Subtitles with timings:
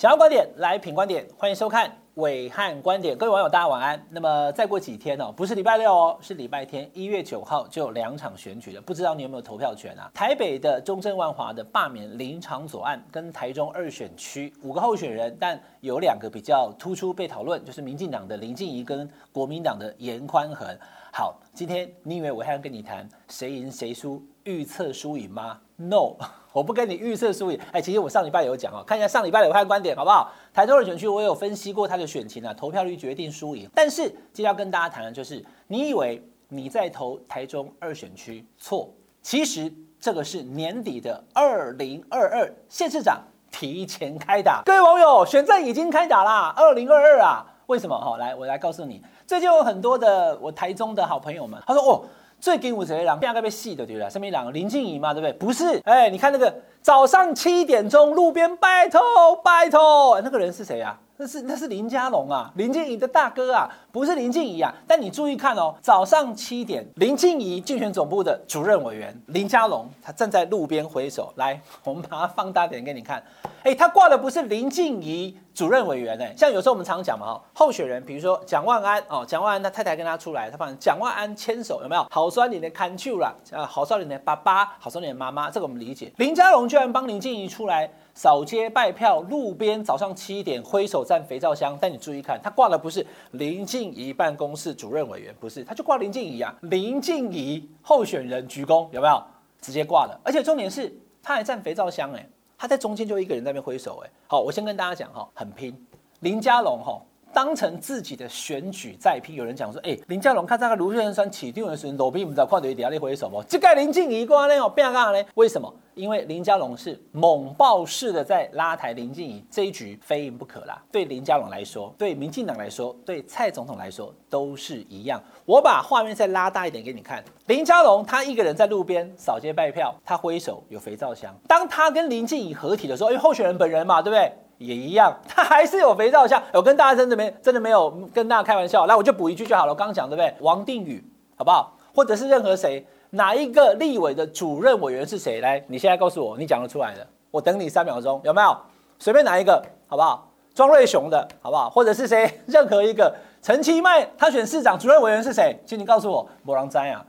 [0.00, 3.14] 想要观点来品观点，欢迎收看暐瀚观点。
[3.18, 4.02] 各位网友，大家晚安。
[4.08, 8.80] 那么再过几天哦，不是礼拜六哦，是礼拜天，一月九号就有两场选举了。
[8.80, 10.10] 不知道你有没有投票权啊？
[10.14, 20.66] 台北的中正万华的罢免林昶佐案，跟台中二选区五个候选人，但有两个比较突出被讨论，就是民进党的林静怡跟国民党的严宽恒。
[21.12, 26.16] 好，今天你以为我还要跟你谈谁赢谁输、预测输赢吗？No。
[26.52, 30.32] 我不跟你预测输赢，哎，其实我上礼拜有讲哦，看一下上礼拜的暐瀚观点好不好？
[30.52, 33.70] 台中二选区我有分析过他的选情啊，投票率决定输赢。
[33.72, 43.22] 但是今天要跟大家谈的就是，你以为你在投台中二选区错，其实这个是年底的二零二二县市长
[43.52, 44.62] 提前开打。
[44.66, 47.96] 各位网友，选战已经开打啦，二零二二啊，为什么？
[47.96, 52.04] 哈，来，我来告诉你，最近有很多的我台中的好朋友们，他说哦。
[52.40, 54.08] 最近有谁人，第二个被戏的对不对？
[54.08, 54.52] 什么人？
[54.54, 55.32] 林静怡嘛，对不对？
[55.34, 56.52] 不是，哎，你看那个
[56.82, 59.00] 早上七点钟路边拜托
[59.44, 60.98] 拜托，那个人是谁啊？
[61.18, 64.74] 那是那是林佳龙啊，林静怡的大哥啊，不是林静怡啊。
[64.86, 71.30] 但你注意看哦，早上七点，林静怡竞选总部的主任委员林佳龙，他站在路边挥手。
[71.36, 73.22] 来， 我们把它放大点给你看。
[73.64, 82.06] 哎，他挂的不是林静怡主任委员哎，像有时候我们常讲嘛，哦，候选人，比如说蒋万安哦，蒋万安他太太跟他出来，他放蒋万安牵手有没有？
[82.10, 86.10] 好酸你的看球啦，啊，好酸你的爸爸，好酸你的妈妈，这个我们理解。
[86.16, 87.90] 林佳龙居然帮林静怡出来。
[88.12, 99.22] 扫街拜票，路边早上七点挥手站肥皂箱，但你注意看，他挂的不是林静怡办公室主任委员，不是，他就挂林静怡啊，林静怡候选人鞠躬，有没有？
[99.60, 105.74] 直接挂了，而且重点是他还站肥皂箱，哎，他在中间就一个人在那边挥手，哎，好，我先跟大家讲哈，很拼，
[106.20, 107.00] 林佳龙哈。
[107.32, 113.42] 当成自己的选举在拼，有人讲说，哎、欸，林佳龙看这个卢秀燕酸起定的时候，罗宾不知道看到底下那回什么？
[113.48, 115.24] 这个林静仪挂那种变干呢？
[115.34, 115.72] 为什么？
[115.94, 120.80] 因为林佳龙是猛爆式的在拉抬林静怡这一局非赢不可啦。
[120.90, 125.22] 对林佳龙来说，对民进党来说，对蔡总统来说都是一样。
[125.44, 131.34] 我把画面再拉大一点给你看，林佳龙他一个人在路边扫街拜票，他挥手有肥皂箱。
[131.46, 134.32] 当他跟林静怡合体的时候，因为候选人本人嘛，对不对？
[134.60, 136.40] 也一样， 他还是有肥皂箱。
[136.52, 139.72] 我跟大家真的没真的没有跟大家开玩笑，来我就补一句就好了。
[139.72, 140.32] 我刚刚讲对不对？
[140.40, 141.02] 王定宇，
[141.36, 141.74] 好不好？
[141.94, 145.40] 或者是任何谁，哪一个立委的主任委员是谁？
[145.40, 148.56] 来，你现在告诉我，你讲得出来的，我等你三秒钟，有没有？
[148.98, 150.30] 随便哪一个，好不好？
[150.54, 151.70] 庄瑞雄的，好不好？
[151.70, 152.30] 或者是谁？
[152.46, 155.58] 任何一个陈其迈他选市长主任委员是谁？
[155.64, 157.04] 请你告诉我，没人知啊。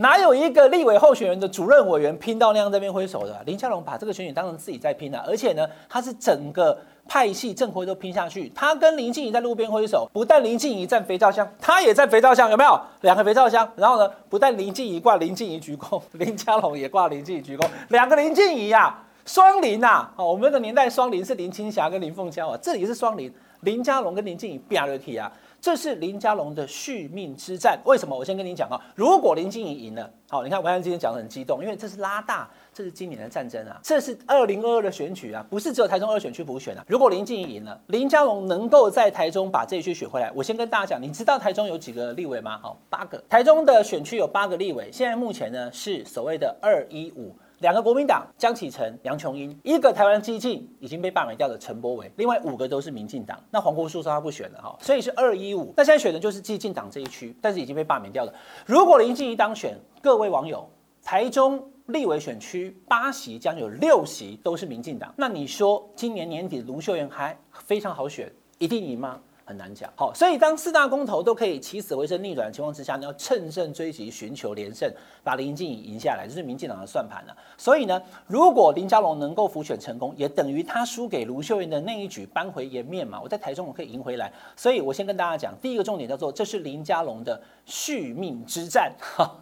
[0.00, 3.42] 哪有一个立委候选人的主任委员拼到那样这边挥手的？
[3.46, 6.78] 林佳龙把这个选举当成自己在拼啊，而且呢，他是整个
[7.08, 8.48] 派系正辉都拼下去。
[8.54, 12.80] 他跟林静怡在路边挥手，不但林静怡站肥皂箱，他也站肥皂箱，有没有？
[13.00, 13.68] 两个肥皂箱。
[13.74, 20.08] 然后呢，不但林静怡挂林静怡鞠躬， 林佳龙也挂林静怡鞠躬，两个林静怡呀，双林呐！
[20.14, 25.28] 哦，我们那个年代双林是林青霞跟林凤娇啊，这里是双林，林佳龙跟林静仪拼了起啊。
[25.60, 28.16] 这是林佳龙的续命之战，为什么？
[28.16, 36.84] 我先跟你讲啊，如果林静怡赢了，好，你看暐瀚今天讲得很激动，因为这是拉大，这是今年的战争啊，这是二零二二的选举啊，不是只有台中二选区补选啊。
[36.86, 42.58] 如果林静怡赢了，林佳龙能够在台中把这一区选回来，我先跟大家讲，你知道台中有几个立委吗？
[42.62, 47.34] 好，八个，台中的选区有八个立委，现在目前呢是所谓的二一五。
[47.60, 53.38] 两个国民党江启臣、杨琼英，一个台湾基进已经被罢免掉的陈柏伟，另外五个都是民进党。
[53.50, 55.74] 那黄国书说他不选了哈，所以是二一五。
[55.76, 58.32] 那现在选的就是基进党这一区，但是已经被罢免掉了。
[58.64, 60.68] 如果林静怡当选，各位网友，
[61.02, 65.12] 台中立委选区八席将有六席都是民进党。
[65.16, 69.20] 那你说今年年底卢秀燕还非常好选，一定赢吗？
[69.48, 74.92] 很难讲，好，所以当四大公投都可以起死回生逆转的情况之下，你要乘胜追击，寻求连胜，
[75.24, 77.34] 把林静仪赢下来，这、是民进党的算盘了。
[77.56, 83.18] 所以呢，如果林佳龙能够辅选成功，也等于他输给卢秀燕的那一局扳回颜面嘛。
[83.22, 88.92] 我在台中我可以赢回来，所以我先跟大家讲，第一个重点叫做这是林佳龙的续命之战，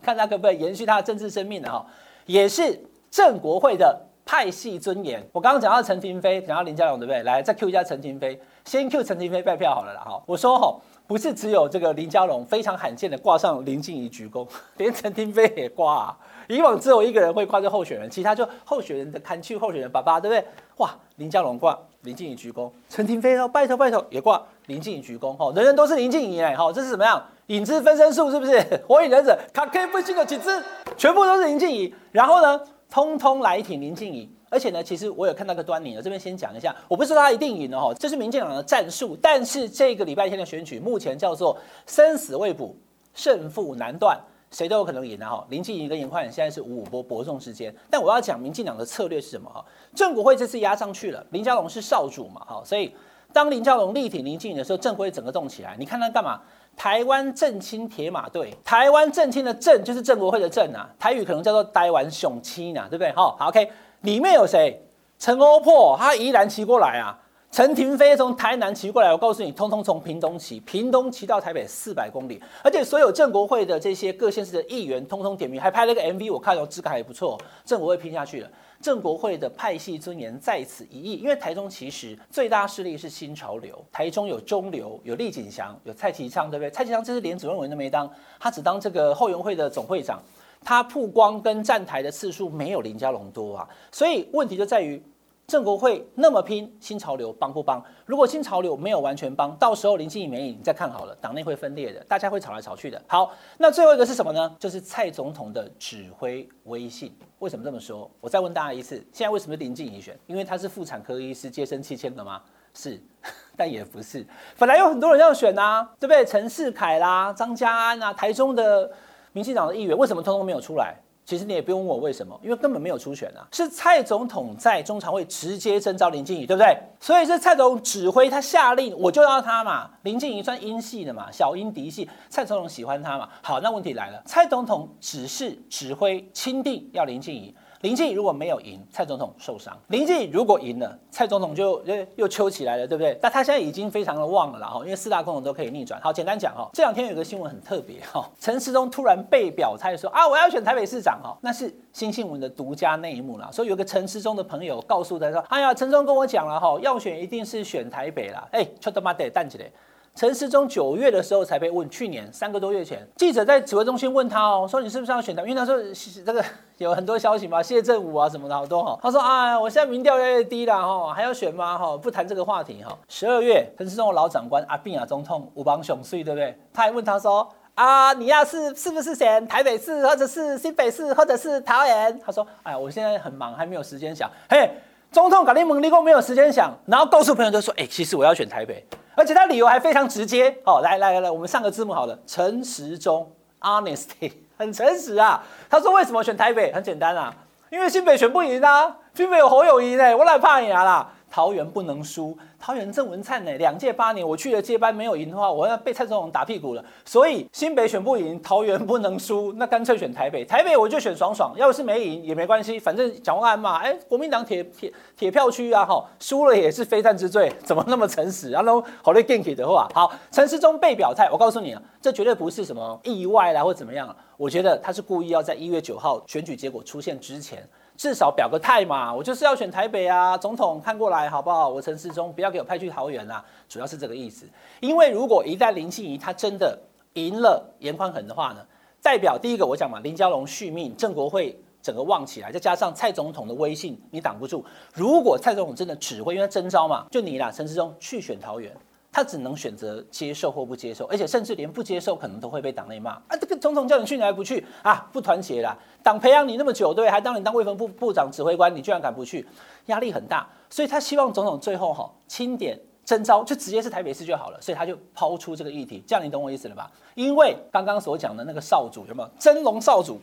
[0.00, 1.84] 看他可不可以延续他的政治生命的哈，
[2.26, 2.80] 也是
[3.10, 4.06] 正国会的。
[4.26, 7.22] 派系尊严，我刚刚讲到陈亭妃，讲到林佳龙，对不对？
[7.22, 10.02] 来，再 Q 一下陈亭妃，先 Q 陈亭妃拜票好了啦。
[10.04, 10.76] 哈，我说哈，
[11.06, 14.44] 不是只有这个林佳龙非常罕见的挂上林静怡鞠躬，
[14.78, 16.18] 连陈亭妃也挂啊。
[16.48, 20.44] 以往只有一个人会挂这候选人，其他就候选人的看去候选人爸爸，对不对？
[20.78, 27.24] 哇，林佳龙挂林静怡鞠躬，陈亭妃说拜托拜托也挂林静怡鞠躬，哈，人人都是林静怡哎，哈，这是怎么样？
[27.46, 28.60] 影子分身术是不是？
[28.88, 30.60] 火影忍者卡 K 不行的几只，
[30.96, 32.60] 全部都是林静怡，然后呢？
[32.90, 42.74] 通通来挺林静怡，而且呢，其实我有看到个端倪，我这边先讲一下，我不是说他一定赢了哈，这是民进党的战术，但是这个礼拜天的选举目前叫做生死未卜，
[43.12, 44.18] 胜负难断，
[44.50, 45.44] 谁都有可能赢的哈。
[45.50, 49.64] 林静怡跟颜宽现在是五五波伯仲之间，但我要讲民进党的策略是什么哈？
[49.94, 52.94] 正国会这次压上去了，林佳龙是少主嘛哈，所以
[53.32, 55.76] 当林佳龙力挺林静怡的时候，正国会整个动起来。
[55.78, 56.40] 你看他干嘛？
[56.76, 63.10] 台湾正青铁马队，台湾正青的正就是郑国会的正啊，台语可能叫做台湾雄青呐，对不对？
[63.12, 63.70] 好，OK，
[64.02, 64.80] 里面有谁？
[65.18, 67.18] 陈欧破，他宜兰骑过来啊。
[67.50, 77.40] 陈廷飞从台南骑过来，我告诉你，通通从屏东骑，屏东骑到台北四百公里，而且所有正国会的这些各县市的议员，通通点名，还拍了个 MV，我看到质感还不错。
[77.64, 78.50] 正国会拼下去了，
[78.82, 81.14] 正国会的派系尊严在此一役。
[81.16, 86.70] 因为台中其实最大势力是新潮流，台中有中流，有厉景祥，有蔡其昌，对不对？
[86.70, 90.22] 蔡其昌这是连主任委员都没当，他只当这个后援会的总会长，
[90.62, 95.02] 他曝光跟站台的次数没有林佳龙多啊，所以问题就在于。
[95.46, 97.80] 郑国会那么拼，新潮流帮不帮？
[98.04, 103.00] 如果新潮流没有完全帮，到时候林静仪没影，你再看好了，党内会分裂的，大家会吵来吵去的。
[103.06, 104.56] 好，那最后一个是什么呢？
[104.58, 107.16] 就是蔡总统的指挥威信。
[107.38, 108.10] 为什么这么说？
[108.20, 110.18] 我再问大家一次，现在为什么林静仪选？
[110.26, 112.42] 因为他是妇产科医师，接生七千个吗？
[112.74, 113.00] 是，
[113.56, 114.26] 但也不是。
[114.58, 116.24] 本来有很多人要选啊，对不对？
[116.24, 118.90] 陈世凯啦、张家安啊，台中的
[119.32, 120.96] 民进党的议员，为什么通通没有出来？
[121.26, 126.78] 其实你也不用问我为什么，因为根本没有初选啊，是蔡总统在中常会直接征召林静仪，对不对？
[127.00, 129.90] 所以是蔡总指挥他下令，我就要他嘛。
[130.02, 133.28] 林静仪算英系的嘛，小英嫡系，蔡总统喜欢他嘛。
[133.42, 137.52] 好，那问题来了，蔡总统只是指挥钦定要林静仪。
[137.82, 143.18] 林记如果没有赢，蔡总统受伤；林记如果赢了，蔡总统就又又揪起来了，对不对？
[143.20, 146.00] 但他现在已经非常的旺了啦，哈，因为四大共同都可以逆转。
[146.00, 153.50] 好，简单讲哈，这两天有个新闻很特别哈，陈时中突然被表态说啊，我要选台北市长哈，那是新新闻的独家内幕啦。
[153.52, 158.48] 所以有个陈时中的朋友告诉他说，哎呀，陈中跟我讲了哈，要选一定是选台北啦。
[158.52, 159.70] 哎，就他妈得蛋起来。
[160.16, 165.42] 陈时中九月的时候才被问，去年三个多月前，记者在指挥中心问他哦，说你是不是要选他？
[165.42, 165.76] 因为他说
[166.24, 166.42] 这个
[166.78, 168.98] 有很多消息嘛，谢震武啊什么的好多哈。
[169.02, 171.76] 他说啊，我现在民调越来越低了哈，还要选吗？
[171.76, 172.96] 哈，不谈这个话题哈。
[173.10, 176.58] 十二月，陈时中的老长官阿扁啊总统武邦雄帅对不对？
[176.72, 182.18] 他还问他说啊，你要是是不是选台北市，或者是新北市，或者是桃园？
[182.24, 184.30] 他说哎，我现在很忙，还没有时间想。
[184.48, 184.70] 嘿，
[185.12, 188.82] 总统搞你猛立功没有时间想，然后告诉朋友就说，哎，其实我要选台北。
[189.16, 193.28] 而且他理由还非常直接，好，来来来来，我们上个字幕好了，诚实中
[193.60, 195.42] ，honesty， 很诚实啊。
[195.68, 196.72] 他说为什么选台北？
[196.72, 197.34] 很简单啊，
[197.70, 201.08] 因为新北选不赢啊，新北有侯友谊呢，我哪怕你啊啦。
[201.36, 206.82] 桃园不能输，桃园郑文灿呢，两届八年，我去了接班没有赢的话，我要被蔡总统打屁股了。
[207.04, 210.46] 所以新北选不赢，桃园不能输，那干脆选台北。
[210.46, 218.50] 台北我就选爽爽，要是没赢也没关系，反正蒋万安嘛，哎，国民党铁铁铁票区啊，哈，输了也是非战之罪，怎么那么诚实？
[218.50, 227.62] 然后好嘞，ganky 的话，好，陈时中被表态，我告诉你啊，这绝对不是什么意外啦或怎么样，我觉得他是故意要在一月九号选举结果出现之前。
[227.96, 231.68] 至少表个态嘛，我就是要选台北啊，总统看过来好不好？
[231.68, 234.46] 我陈时中不要给我派去桃园啦，主要是这个意思。
[234.80, 236.78] 因为如果一旦林静仪他真的
[237.14, 238.64] 赢了严宽恒的话呢，
[239.02, 244.64] 代表第一个我讲嘛，林佳龙续命，正国会整个旺起来，再加上蔡总统的威信，你挡不住。
[244.92, 248.70] 如果蔡总统真的指挥，因为征召嘛，就你啦，陈时中去选桃园。
[249.16, 253.36] 他只能选择接受或不接受，而且甚至连不接受可能都会被党内骂啊！
[253.40, 255.08] 这个总统叫你去，你还不去啊？
[255.10, 255.74] 不团结啦！
[256.02, 259.48] 党培养你那么久，对，还当你当卫福部部长指挥官，你居然敢不去？
[259.86, 264.60] 压力很大，所以他希望总统最后哈清点征召，就直接是台北市就好了。
[264.60, 266.90] 所以他就抛出这个议题，这样你懂我意思了吧？
[267.14, 270.20] 因为刚刚所讲的那个少主有没有真龙少主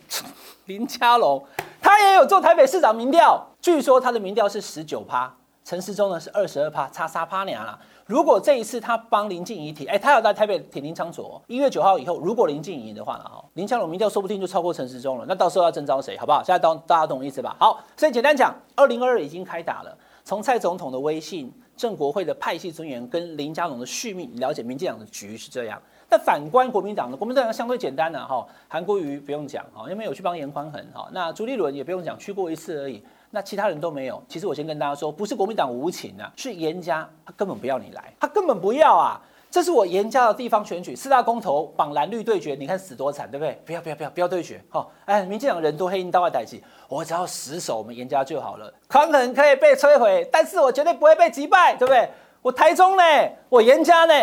[0.66, 1.44] 林佳龙，
[1.82, 7.80] 他也有做台北市长民调，据说他的民调是十九趴，陈时中呢是二十二趴，差三趴娘啦。
[8.06, 16.44] 如果这一次他帮林静怡提，哎，他要在台北挺林昶佐，一月九号以后，如果林静怡的话呢，哈，林佳龙民调说不定就超过陈时中了，那到时候要征召谁，好不好？
[16.44, 17.56] 现在当大家懂我意思吧？
[17.60, 25.82] 好，所以简单讲，二零二二已经开打了，从蔡总统的威信、郑国会的派系尊严跟林佳龙的续命，了解民进党的局是这样。
[26.14, 27.18] 那反观国民党呢？
[27.18, 33.04] 国民党相对简单的哈，韩国瑜不用讲哈，因为有去帮严宽恒哈，那朱立伦也不用讲，去过一次而已。
[33.32, 34.22] 那其他人都没有。
[34.28, 39.20] 其实我先跟大家说，不是国民党无情啊，是严家他根本不要你来，他根本不要啊。
[39.50, 43.60] 这是我严家的地方选举，四大公投绑蓝绿对决，你看死多惨，对不对？
[43.66, 48.72] 不要不要不要不要对决，哈，哎，民进党人多黑鹰到外代际，我只要死守我们严家就好了。
[48.88, 52.08] 宽恒可以被摧毁，但是我绝对不会被击败，对不对？
[52.44, 53.04] 我台中呢，
[53.50, 54.14] 我严家呢，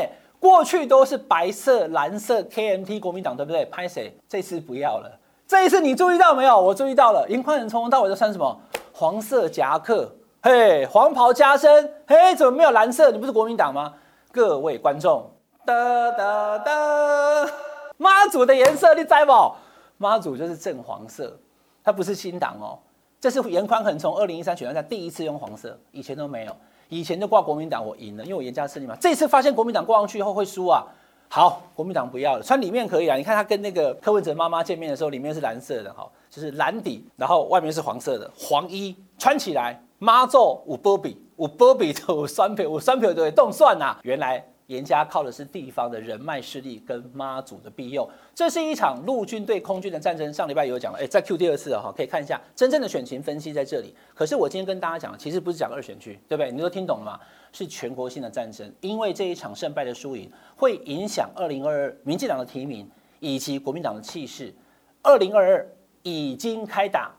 [0.41, 3.65] 过去都是白色蓝色 KMT 国民党，对不对？
[3.67, 4.13] 拍谁？
[4.27, 6.59] 这次不要了，这一次你注意到没有？
[6.59, 8.61] 我注意到了，颜宽恒从头到尾都穿什么？
[8.93, 10.11] 黄色夹克，
[10.43, 13.11] 嘿，黄袍加身，嘿，怎么没有蓝色？
[13.11, 13.95] 你不是国民党吗？
[14.33, 15.31] 各位观众，
[15.67, 17.51] 哒哒哒，
[17.99, 19.53] 妈祖的颜色你知不？
[19.99, 21.39] 妈祖就是正黄色，
[21.85, 22.79] 它不是新党哦。
[23.21, 26.57] 这是严宽恒从二零一三选战下第一次用黄色，以前都没有，
[26.91, 28.95] 以前就挂国民党，我赢了，因为我严家胜利嘛。
[29.01, 30.85] 这次发现国民党挂上去以后会输啊，
[31.29, 33.17] 好，国民党不要了，穿里面可以啊。
[33.17, 44.45] 你看他跟那个柯文哲妈妈见面的时候，里面是蓝色的，哈，就是蓝底，然后外面是黄色的黄衣，穿起来妈祖有保庇，有保庇就有选票，有选票就会动算呐，原来。
[44.71, 50.33] 严家靠的是地方的人脉势力跟妈祖的庇佑，这是一场陆军对空军的战争。
[50.33, 53.93] 上礼拜有讲了，哎，在 Q 第二次了哈，可以看一下真正的选情分析在这里。
[54.15, 56.53] 可是我今天跟大家讲，其实不是讲二选区，对不对？
[56.53, 57.21] 你都听懂了吗？
[57.51, 64.55] 是全国性的战争，因为这一场胜败的输赢会影响二零二二民进党的提名以及国民党的气势。
[65.03, 65.69] 二零二二
[66.05, 67.13] 已经开打，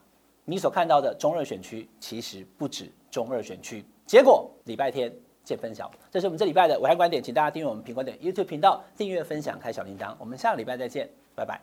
[0.45, 3.83] 你所看到的中二选区其实不止中二选区。
[4.05, 5.13] 结果礼拜天。
[5.43, 10.15] 见分晓，这是我们这礼拜的武汉观点，请大家订阅我们评观点 YouTube 频道，订阅、分享、开小铃铛。
[10.17, 11.61] 我们下个礼拜再见，拜拜。